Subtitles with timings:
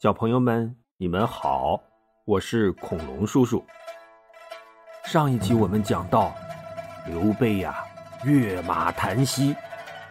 [0.00, 1.82] 小朋友们，你们好，
[2.24, 3.64] 我是恐龙叔叔。
[5.04, 6.32] 上一集我们讲到，
[7.08, 7.74] 刘备呀，
[8.24, 9.56] 跃马檀溪，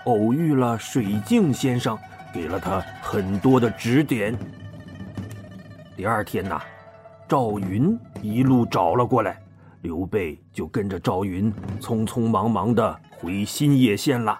[0.03, 1.97] 偶遇了水镜先生，
[2.33, 4.37] 给了他很多的指点。
[5.95, 6.61] 第二天呐，
[7.25, 9.41] 赵云一路找了过来，
[9.83, 11.49] 刘备就跟着赵云
[11.79, 14.37] 匆匆忙忙的回新野县了。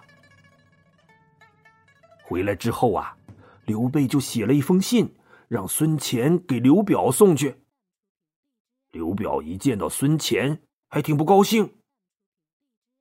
[2.22, 3.16] 回来之后啊，
[3.64, 5.10] 刘备就写了一封信。
[5.48, 7.62] 让孙乾给刘表送去。
[8.90, 11.74] 刘表一见到孙乾，还挺不高兴。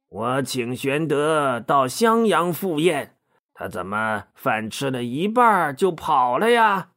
[0.10, 3.18] 我请玄德到襄阳赴宴，
[3.54, 6.94] 他怎么饭吃了一半就跑了呀？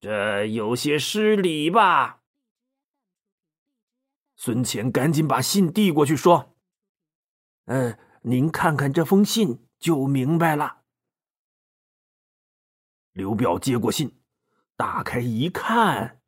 [0.00, 2.22] 这有些失礼吧？
[4.36, 6.56] 孙乾赶紧把信递过去，说
[7.66, 10.82] ：“嗯，您看看这封信就明白了。”
[13.12, 14.19] 刘表接过信。
[14.80, 16.22] 打开一看，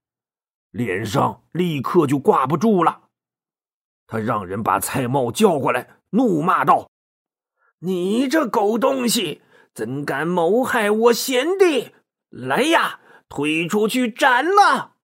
[0.73, 3.05] 脸上立刻就挂不住了。
[4.07, 6.91] 他让人把蔡瑁叫过来，怒骂道
[7.81, 9.41] ：“你这狗东西，
[9.73, 11.95] 怎敢谋害我贤弟？
[12.29, 14.97] 来呀，推出去斩了！”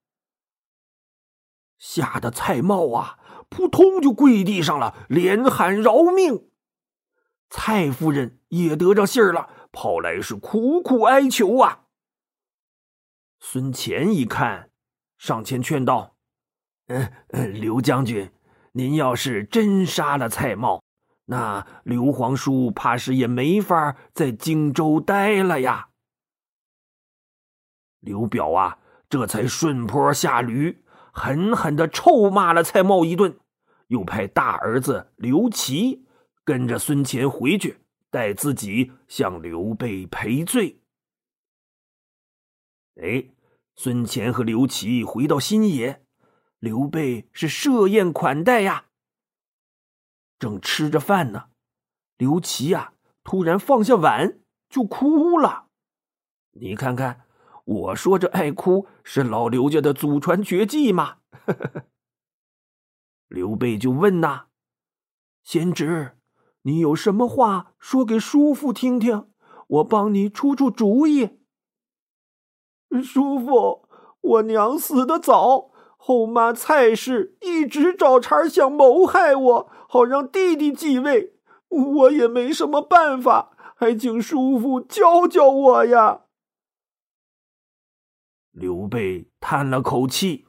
[1.80, 6.50] 吓得蔡瑁啊，扑通就跪地上了，连喊饶命。
[7.48, 11.86] 蔡夫人也得着信儿了，跑来是苦苦哀求啊。
[13.40, 14.70] 孙乾一看，
[15.16, 16.16] 上前劝道
[16.88, 18.30] ：“嗯嗯，刘将军，
[18.72, 20.82] 您要是真杀了蔡瑁，
[21.26, 25.88] 那刘皇叔怕是也没法在荆州待了呀。”
[28.00, 33.38] 刘表啊，这才顺坡下驴，狠狠的臭骂了蔡瑁一顿，
[33.88, 36.06] 又派大儿子刘琦
[36.44, 37.80] 跟着孙乾回去，
[38.10, 40.80] 带自己向刘备赔罪。
[43.00, 43.30] 哎，
[43.76, 46.04] 孙乾和刘琦回到新野，
[46.58, 48.86] 刘备是设宴款待呀。
[50.36, 51.50] 正吃着饭呢，
[52.16, 55.68] 刘琦呀突然放下碗就哭了。
[56.52, 57.26] 你看看，
[57.64, 61.18] 我说这爱哭是老刘家的祖传绝技吗？
[63.28, 64.46] 刘备就问呐
[65.44, 66.18] ：“贤侄，
[66.62, 69.30] 你有什么话说给叔父听听，
[69.68, 71.38] 我帮你出出主意。”
[73.02, 73.88] 叔父，
[74.20, 81.34] 我娘死的早，后妈蔡氏一直找茬想谋害我，好让弟弟继位，
[81.68, 86.22] 我也没什么办法，还请叔父教教我呀。
[88.50, 90.48] 刘备叹了口气，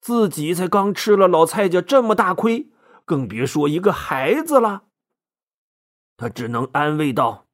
[0.00, 2.72] 自己才刚吃了老蔡家这么大亏，
[3.04, 4.84] 更别说一个孩子了。
[6.16, 7.46] 他只能安慰道：“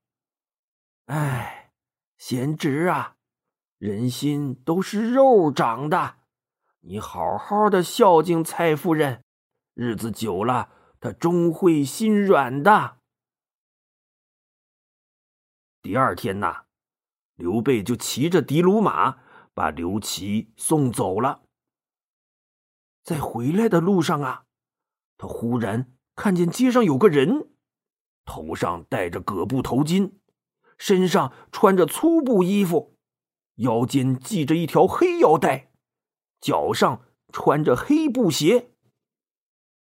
[1.07, 1.73] 哎，
[2.17, 3.17] 贤侄啊。”
[3.81, 6.17] 人心都是肉长的，
[6.81, 9.25] 你好好的孝敬蔡夫人，
[9.73, 10.69] 日子久了，
[11.01, 12.99] 她终会心软的。
[15.81, 16.65] 第二天呐，
[17.37, 19.21] 刘备就骑着的卢马
[19.55, 21.41] 把刘琦送走了。
[23.03, 24.45] 在回来的路上啊，
[25.17, 27.49] 他忽然看见街上有个人，
[28.27, 30.13] 头上戴着葛布头巾，
[30.77, 32.99] 身上穿着粗布衣服。
[33.61, 35.71] 腰间系着一条黑腰带，
[36.41, 38.71] 脚上穿着黑布鞋。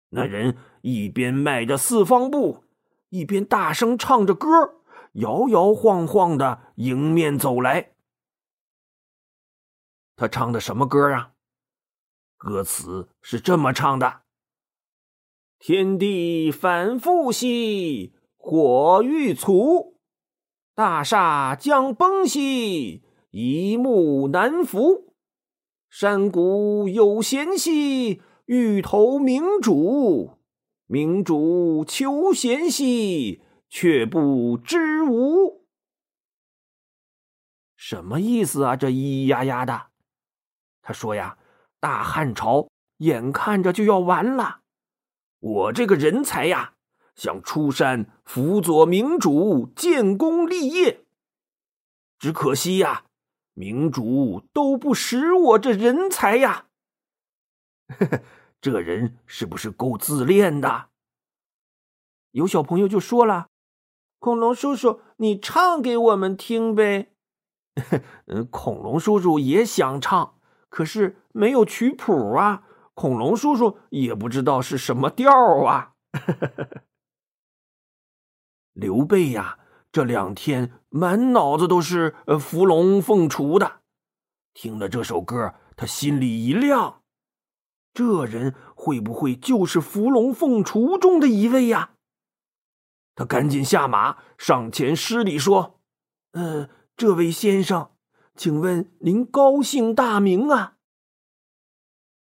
[0.08, 2.64] 那人一边迈着四方步，
[3.10, 4.48] 一边大声唱着歌，
[5.12, 7.92] 摇摇晃晃的迎面走来。
[10.16, 11.32] 他唱的什么歌啊？
[12.36, 14.22] 歌词是这么唱的
[15.60, 19.94] ：“天地反复兮，火欲除；
[20.74, 25.14] 大厦将崩兮。”一目难服，
[25.88, 30.38] 山谷有贤兮，欲投明主；
[30.86, 35.64] 明主求贤兮，却不知无。
[37.76, 38.74] 什么意思啊？
[38.74, 39.86] 这咿咿呀呀的。
[40.82, 41.38] 他说呀，
[41.78, 44.62] 大汉朝眼看着就要完了，
[45.38, 46.74] 我这个人才呀，
[47.14, 51.04] 想出山辅佐明主建功立业，
[52.18, 53.04] 只可惜呀。
[53.60, 56.68] 明主都不识我这人才呀！
[58.58, 60.88] 这人是不是够自恋的？
[62.30, 63.48] 有小朋友就说了
[64.18, 67.12] ：“恐龙叔叔，你唱给我们听呗。
[68.50, 70.38] ”，恐龙叔叔也想唱，
[70.70, 72.66] 可是没有曲谱啊。
[72.94, 75.30] 恐龙叔叔也不知道是什么调
[75.64, 75.92] 啊。
[78.72, 79.58] 刘备呀！
[79.92, 83.80] 这两天满脑子都是呃伏龙凤雏的，
[84.54, 87.02] 听了这首歌，他心里一亮，
[87.92, 91.94] 这人会不会就是伏龙凤雏中的一位呀？
[93.16, 95.80] 他赶紧下马，上前施礼说
[96.32, 97.90] ：“呃，这位先生，
[98.36, 100.76] 请问您高姓大名啊？”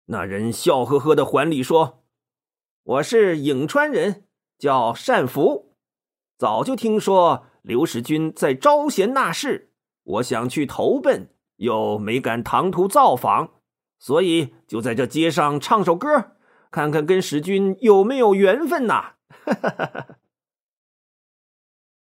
[0.06, 2.04] 那人笑呵呵的还礼说
[2.84, 4.24] ：“我是颍川人，
[4.56, 5.74] 叫单福。
[6.38, 9.72] 早就听说刘使君在招贤纳士，
[10.04, 13.54] 我想去投奔，又没敢唐突造访，
[13.98, 16.36] 所以就在这街上唱首歌，
[16.70, 19.14] 看看跟使君有没有缘分呐。”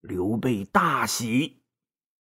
[0.03, 1.61] 刘备大喜。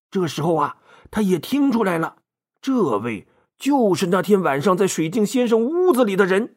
[0.08, 0.76] 这时候啊，
[1.11, 2.19] 他也听出来了，
[2.62, 3.26] 这位。
[3.58, 6.56] 就是那天晚上在水镜先生屋子里的人。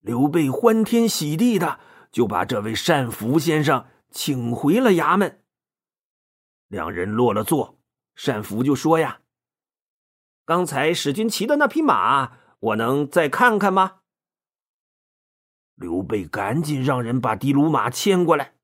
[0.00, 1.78] 刘备欢天喜地的
[2.10, 5.42] 就把这位单福先生请回了衙门。
[6.68, 7.78] 两人落了座，
[8.24, 9.22] 单福就说：“呀，
[10.44, 14.00] 刚才使君骑的那匹马，我能再看看吗？”
[15.74, 18.54] 刘备赶紧让人把的卢马牵过来。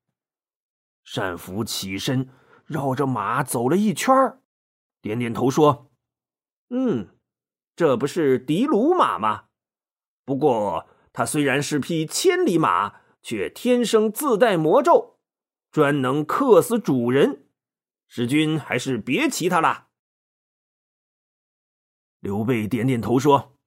[1.15, 2.29] 单福起身，
[2.65, 4.15] 绕着马走了一圈
[5.01, 5.91] 点点头说。
[6.71, 7.19] 嗯，
[7.75, 9.47] 这不是的卢马吗？
[10.25, 15.18] 不过它虽然是匹千里马，却天生自带魔咒，
[15.71, 17.45] 专能克死主人。
[18.07, 19.89] 使君还是别骑它了。
[22.21, 23.59] 刘备点点头说：“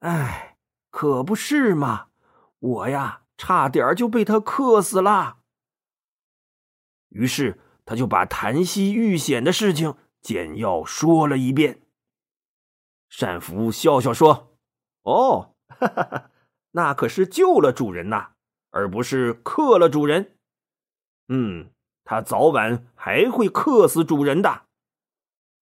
[0.00, 0.58] 哎，
[0.90, 2.08] 可不是嘛！
[2.58, 5.38] 我呀，差点就被他克死了。”
[7.10, 11.82] 于是他就把檀溪遇险的事情简要说了一遍。
[13.20, 14.58] 单福笑笑说
[15.02, 16.30] ：“哦，哈哈哈，
[16.72, 18.32] 那可是救了主人呐，
[18.70, 20.36] 而不是克了主人。
[21.32, 21.70] 嗯，
[22.04, 24.66] 他早晚还会克死主人的。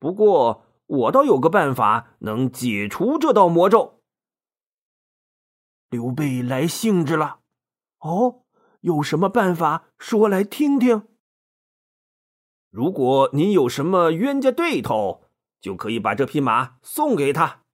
[0.01, 4.03] 不过我倒有个办法能解除这道魔咒。”
[5.91, 7.39] 刘备来兴致了。
[8.01, 8.43] 哦，
[8.81, 9.85] 有什么办法？
[9.99, 11.07] 说来听听。
[12.71, 15.23] 如果您有什么冤家对头。
[15.61, 17.65] 就可以把这匹马送给他，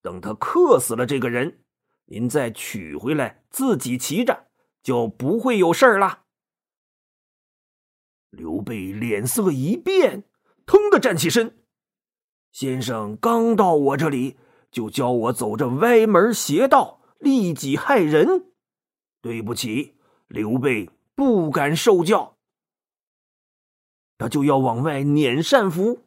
[0.00, 1.64] 等他克死了这个人，
[2.04, 4.46] 您再取回来自己骑着，
[4.84, 6.23] 就不会有事儿了。
[8.36, 10.24] 刘备脸色一变，
[10.66, 11.56] 腾的站起身。
[12.52, 14.36] 先生刚到我这里，
[14.70, 18.52] 就教我走这歪门邪道，利己害人。
[19.20, 19.96] 对不起，
[20.28, 22.36] 刘备不敢受教。
[24.18, 26.04] 他就要往外撵单福。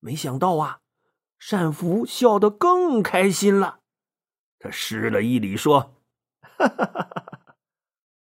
[0.00, 0.80] 没想到啊，
[1.50, 3.80] 单福笑得更开心了。
[4.58, 5.94] 他施了一礼，说
[6.40, 7.56] ：“哈哈哈哈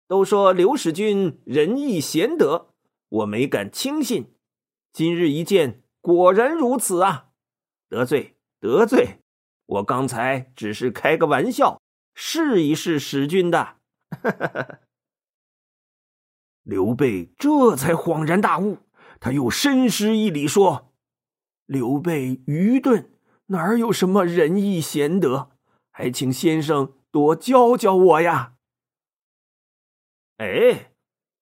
[0.07, 2.70] 都说刘使君仁义贤德，
[3.11, 4.33] 我没敢轻信。
[4.93, 7.31] 今日一见，果然如此啊！
[7.89, 9.19] 得罪得罪，
[9.65, 11.81] 我刚才只是开个玩笑，
[12.15, 13.75] 试一试使君的。
[16.63, 18.77] ”刘备这才恍然大悟，
[19.19, 20.93] 他又深施一礼，说。
[21.65, 23.11] 刘备愚钝，
[23.47, 25.51] 哪有什么仁义贤德？
[25.89, 28.55] 还请先生多教教我呀！
[30.37, 30.90] 哎，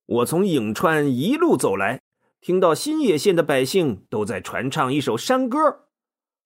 [0.10, 2.02] 我从颍川一路走来，
[2.42, 5.88] 听到新野县的百姓都在传唱一首山歌，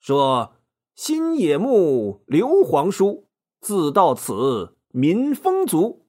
[0.02, 0.58] 说
[0.96, 3.30] ：“新野牧刘皇叔，
[3.62, 6.06] 自到此民丰足。”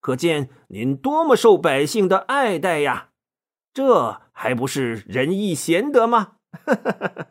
[0.00, 3.10] 可见您多么受百姓的爱戴呀！
[3.74, 6.38] 这还不是仁义贤德吗？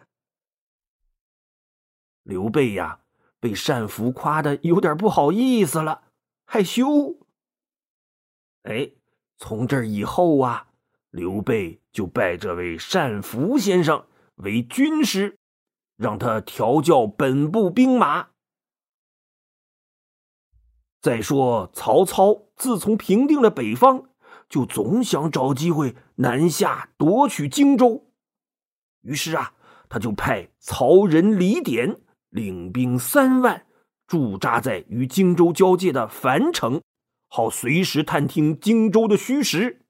[2.21, 2.99] 刘备呀，
[3.39, 6.03] 被单福夸的有点不好意思了，
[6.45, 7.17] 害羞。
[8.63, 8.91] 哎，
[9.37, 10.67] 从这以后啊，
[11.09, 15.37] 刘备就拜这位单福先生为军师，
[15.97, 18.27] 让他调教本部兵马。
[21.01, 24.09] 再说曹操自从平定了北方，
[24.49, 28.09] 就总想找机会南下夺取荆州。
[29.01, 29.53] 于是啊，
[29.87, 33.67] 他就派曹仁、李典领兵三万
[34.07, 36.81] 驻扎在与荆州交界的樊城，
[37.35, 39.81] 好随时探听荆州的虚实。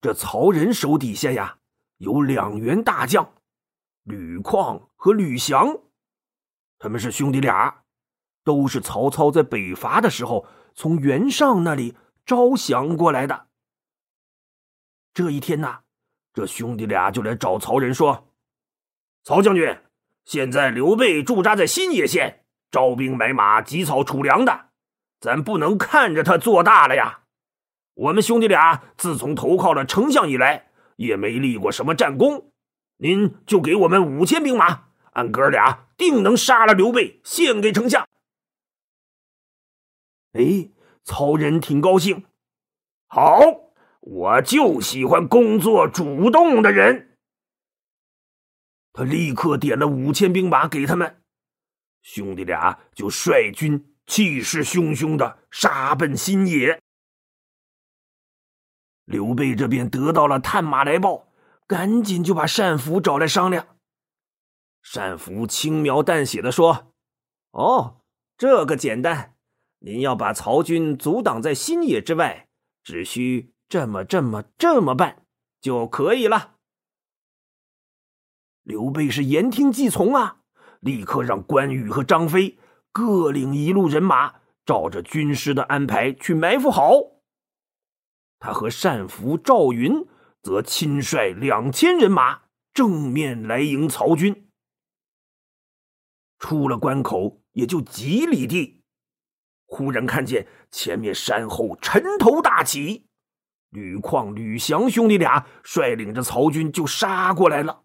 [0.00, 1.58] 这曹仁手底下呀，
[1.96, 3.34] 有两员大将，
[4.04, 5.80] 吕旷和吕翔，
[6.78, 7.82] 他们是兄弟俩，
[8.44, 13.48] 都是曹操在北伐的时候从袁尚那里招降过来的。
[15.12, 15.80] 这一天呐。
[16.32, 18.28] 这兄弟俩就来找曹仁说
[19.24, 19.76] ：“曹将军，
[20.24, 24.70] 现在刘备驻扎在新野县，招兵买马、集草储粮的，
[25.22, 27.20] 咱不能看着他做大了呀。
[27.94, 32.50] 我们兄弟俩自从投靠了丞相以来，也没立过什么战功。
[32.96, 38.04] 您就给我们五千兵马，俺哥俩定能杀了刘备，献给丞相。”
[40.34, 40.70] 哎，
[41.04, 42.24] 曹仁挺高兴。
[43.06, 43.44] 好，
[44.00, 47.16] 我就喜欢工作主动的人。
[48.92, 51.22] 他立刻点了五千兵马给他们，
[52.02, 56.82] 兄弟俩就率军气势汹汹的杀奔新野。
[59.06, 61.28] 刘备这边得到了探马来报，
[61.66, 63.78] 赶紧就把单福找来商量。
[64.92, 66.92] 单福轻描淡写的说
[67.52, 68.02] ：“哦，
[68.36, 69.34] 这个简单。”
[69.80, 72.48] 您要把曹军阻挡在新野之外，
[72.84, 75.24] 只需这么、这么、这么办
[75.58, 76.56] 就可以了。
[78.62, 80.42] 刘备是言听计从啊，
[80.80, 82.58] 立刻让关羽和张飞
[82.92, 84.34] 各领一路人马，
[84.66, 86.92] 照着军师的安排去埋伏好。
[88.38, 90.06] 他和单福、赵云
[90.42, 92.42] 则亲率两千人马
[92.74, 94.48] 正面来迎曹军。
[96.38, 98.82] 出了关口，也就几里地。
[99.64, 103.06] 忽然看见前面山后尘头大起，
[103.70, 107.84] 吕旷、吕翔兄弟俩率领着曹军就杀过来了。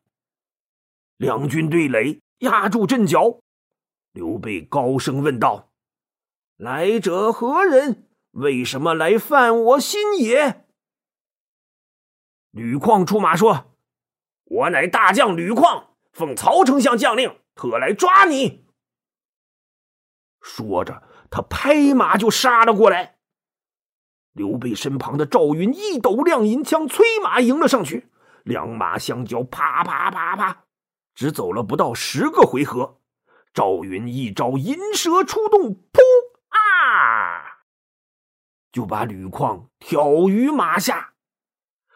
[1.16, 3.40] 两军对垒，压住阵脚。
[4.12, 5.72] 刘备高声问道
[6.58, 8.08] ：“来者何人？
[8.32, 10.66] 为什么来犯我新野？”
[12.52, 13.76] 吕旷出马说
[14.46, 18.66] ：“我乃大将吕旷，奉曹丞相将令，特来抓你。”
[20.42, 21.04] 说着。
[21.30, 23.18] 他拍马就杀了过来，
[24.32, 28.10] 刘备身旁的赵云一抖亮银枪，催马迎了上去。
[28.46, 30.64] 两马相交，啪啪啪啪，
[31.14, 33.02] 只走了不到十个回合，
[33.58, 36.00] 赵云一招银蛇出洞，噗
[36.50, 37.64] 啊，
[38.72, 41.16] 就把吕旷挑于马下。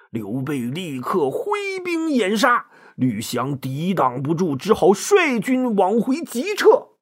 [0.10, 6.98] 刘备立刻挥兵掩杀，吕翔抵挡不住，只好率军往回急撤。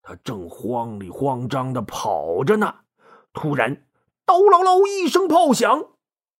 [0.00, 2.76] 他正慌里慌张的跑着呢，
[3.34, 3.84] 突然，
[4.24, 5.84] 刀唠唠一声炮响，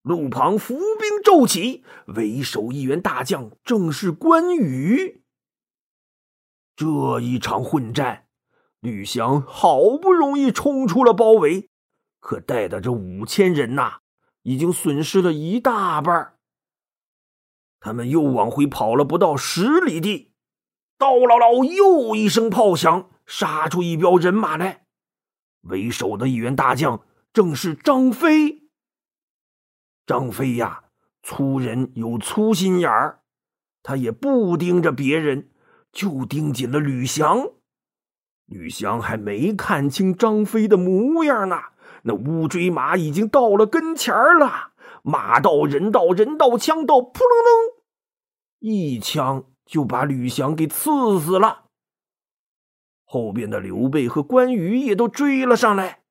[0.00, 5.19] 路旁伏兵骤起，为首一员大将正是关羽。
[6.80, 8.24] 这一场混战，
[8.80, 11.68] 吕翔好不容易冲出了包围，
[12.20, 13.98] 可带的这五千人呐，
[14.44, 16.38] 已经损失了一大半。
[17.80, 20.32] 他们又往回跑了不到十里地，
[20.96, 23.10] 刀姥姥又一声炮响。
[23.26, 24.86] 杀出一彪人马来，
[25.60, 28.70] 为首的一员大将正是张飞。
[30.06, 30.84] 张飞呀，
[31.22, 33.20] 粗人有粗心眼儿，
[33.82, 35.50] 他也不盯着别人，
[35.92, 37.50] 就盯紧了吕翔。
[38.46, 41.56] 吕翔还没看清张飞的模样呢，
[42.02, 47.76] 那乌骓马已经到了跟前了，马到人到人到枪到，扑棱棱，
[48.58, 51.66] 一枪就把吕翔给刺死了。
[53.04, 56.02] 后边的刘备和关羽也都追了上来，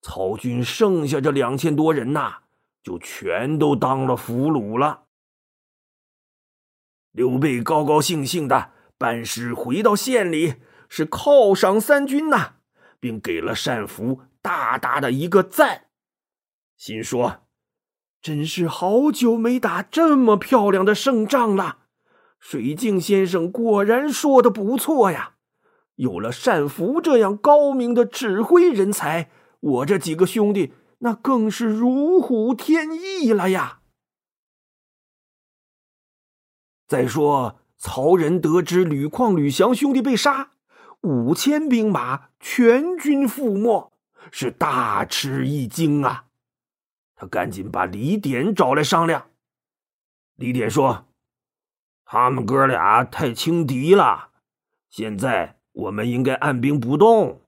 [0.00, 2.42] 曹军剩下这两千多人呐，
[2.82, 5.04] 就全都当了俘虏了。
[7.10, 10.54] 刘备高高兴兴的班师回到县里，
[10.88, 12.52] 是犒赏三军呐，
[13.00, 15.86] 并给了单福大大的一个赞，
[16.76, 17.42] 心说
[18.22, 21.78] ：“真是好久没打这么漂亮的胜仗了。
[22.38, 25.34] 水镜先生果然说的不错呀。”
[25.96, 29.30] 有了单福这样高明的指挥人才，
[29.60, 33.80] 我这几个兄弟那更是如虎添翼了呀。
[36.88, 40.52] 再说，曹仁得知吕旷、吕翔兄弟被杀，
[41.00, 43.92] 五千兵马全军覆没，
[44.30, 46.26] 是大吃一惊啊！
[47.16, 49.30] 他赶紧把李典找来商量。
[50.36, 51.06] 李典说
[52.06, 54.30] ：“他们哥俩太轻敌了，
[54.88, 57.40] 现在。”我们应该按兵不动，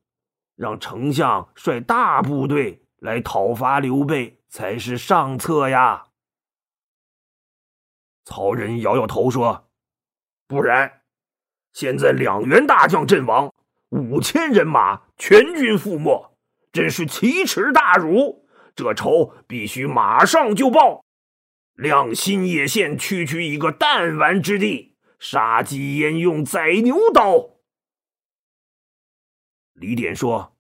[0.57, 6.07] 让丞相率大部队来讨伐刘备才是上策呀。
[8.25, 9.64] 曹仁摇摇头说
[10.47, 11.03] ：“不然，
[11.73, 13.53] 现在两员大将阵亡，
[13.89, 16.37] 五千人马全军覆没，
[16.73, 18.47] 真是奇耻大辱。
[18.77, 21.05] 这仇必须马上就报，
[21.75, 27.51] 量新野县区区一个弹丸之地，杀鸡焉用宰牛刀。”
[29.75, 30.57] 李典说：“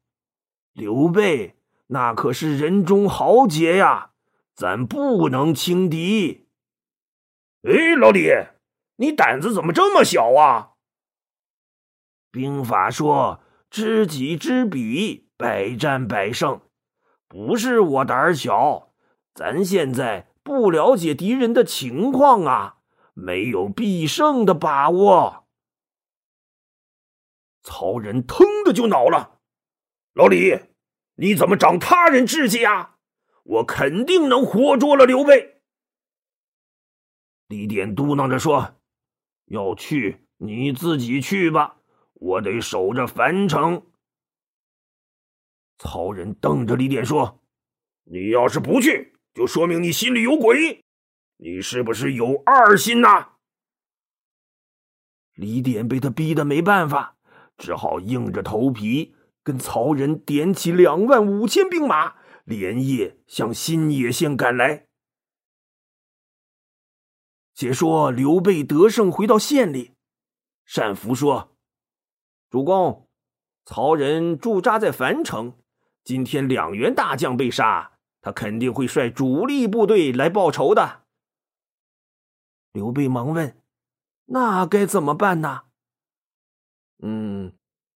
[0.72, 1.56] 刘备
[1.88, 4.12] 那可是人中豪杰呀，
[4.54, 6.48] 咱不能轻敌。”
[7.62, 8.28] 哎，老李，
[8.96, 10.72] 你胆子怎么这么小啊？
[12.30, 16.60] 兵法说：“知己知彼，百战百胜。”
[17.26, 18.92] 不是我胆小，
[19.34, 22.78] 咱现在不了解敌人的情况啊，
[23.12, 25.48] 没有必胜的把握。
[27.62, 29.40] 曹仁腾的就恼了
[30.14, 30.60] ：“老李，
[31.16, 32.98] 你怎么长他人志气啊？
[33.42, 35.62] 我肯定能活捉了刘备。”
[37.48, 38.76] 李典嘟囔着说
[39.46, 41.76] ：“要去你自己去吧，
[42.14, 43.86] 我得守着樊城。”
[45.78, 47.40] 曹仁瞪着李典说
[48.04, 50.84] ：“你要是不去，就说明你心里有鬼，
[51.36, 53.30] 你是不是有二心呐？”
[55.34, 57.16] 李典被他逼得没办法。
[57.56, 64.86] 只好硬着头皮跟曹仁点起两万五千兵马，连夜向新野县赶来。
[67.54, 69.92] 且说刘备得胜回到县里，
[70.74, 71.56] 单福说
[72.50, 73.08] ：“主公，
[73.64, 75.56] 曹仁驻扎在樊城，
[76.02, 81.04] 今天两员大将被杀，他肯定会率主力部队来报仇的。”
[82.72, 83.56] 刘备忙问
[84.26, 85.62] ：“那该怎么办呢？”
[87.02, 87.52] 嗯，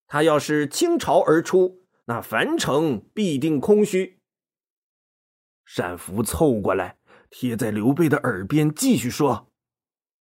[0.07, 4.21] 他要是倾巢而出，那樊城必定空虚。
[5.77, 6.99] 单福凑过来，
[7.29, 9.48] 贴在刘备的耳边，继续说：“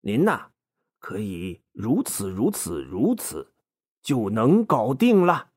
[0.02, 0.52] 您呐，
[1.00, 3.54] 可以如此如此如此，
[4.02, 5.52] 就能搞定了。”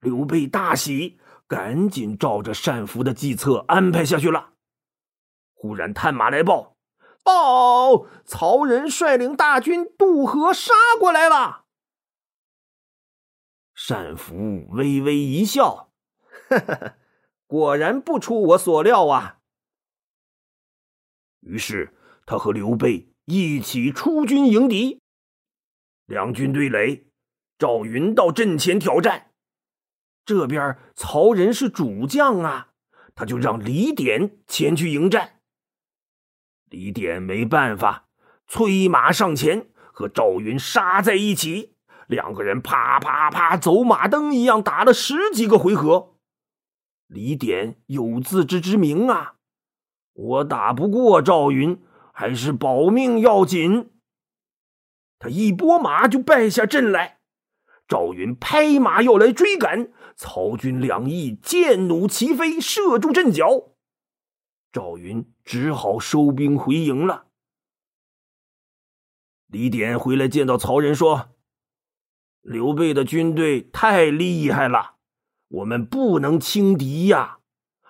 [0.00, 4.54] 刘备大喜，赶紧照着单福的计策安排下去了。
[5.54, 6.76] 忽然探马来报。
[7.24, 8.08] 报！
[8.24, 11.66] 曹仁率领大军渡河杀过来了。
[13.88, 15.92] 单福微微一笑，
[16.48, 16.96] 呵呵，
[17.46, 19.38] 果然不出我所料啊。
[21.42, 21.94] 于是
[22.26, 25.00] 他和刘备一起出军迎敌。
[26.06, 27.06] 两军对垒，
[27.58, 29.30] 赵云到阵前挑战。
[30.24, 32.68] 这边曹仁是主将啊，
[33.14, 35.40] 他就让李典前去迎战。
[36.66, 38.08] 李典没办法，
[38.46, 41.74] 催马上前，和赵云杀在一起。
[42.06, 46.16] 两个人啪啪啪，走马灯一样打了十几个回合。
[47.06, 49.34] 李典有自知之明啊，
[50.12, 53.90] 我打不过赵云，还是保命要紧。
[55.18, 57.18] 他一拨马就败下阵来。
[57.88, 63.74] 赵云拍马要来追赶，曹军两翼箭弩齐飞，射中阵脚。
[64.72, 67.26] 赵云只好收兵回营了。
[69.48, 71.34] 李典回来见到曹仁说
[72.40, 74.96] ：“刘备的军队太厉害了，
[75.48, 77.40] 我们不能轻敌呀，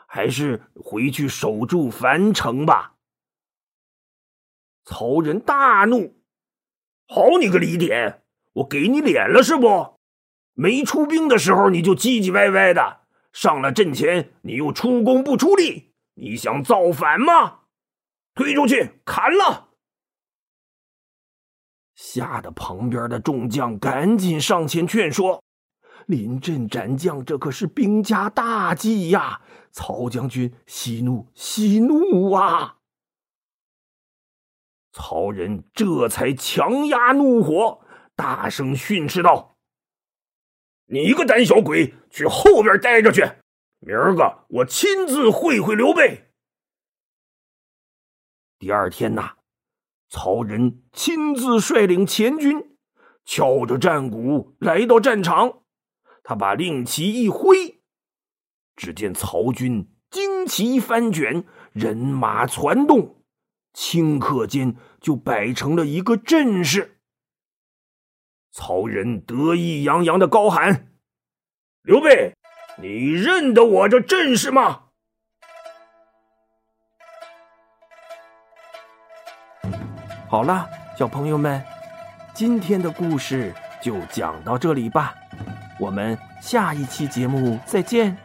[0.08, 2.96] 还是回去守住樊城吧。”
[4.84, 6.22] 曹仁大怒
[7.06, 8.22] ：“好你个李典，
[8.54, 9.98] 我给你脸了是不？
[10.54, 17.60] 没出兵的时候你就唧唧歪歪的，上了阵前你又出工不出力。”你想造反吗？
[18.34, 19.70] 推出去砍了！
[21.94, 25.42] 吓得旁边的众将赶紧上前劝说
[26.06, 29.40] ：“临阵斩将，这可是兵家大忌呀！”
[29.72, 32.76] 曹将军息怒，息怒啊！
[34.92, 37.80] 曹仁这才强压怒火，
[38.14, 39.56] 大声训斥道
[40.86, 43.22] ：“你一个胆小鬼，去后边待着去！”
[43.80, 46.30] 明儿个我亲自会会刘备。
[48.58, 49.38] 第二天呐，
[50.08, 52.76] 曹仁亲自率领前军，
[53.24, 55.62] 敲着战鼓来到战场。
[56.22, 57.82] 他把令旗一挥，
[58.76, 63.21] 只见曹军旌旗翻卷，人马攒动，
[63.74, 66.98] 顷刻间就摆成了一个阵势。
[68.50, 70.88] 曹仁得意洋洋的高喊
[71.82, 72.34] ：“刘备！”
[72.78, 74.84] 你认得我这阵势吗？
[80.26, 80.66] 好了，
[80.98, 81.62] 小朋友们，
[82.34, 85.14] 今天的故事就讲到这里吧，
[85.78, 88.16] 我们下一期节目再见。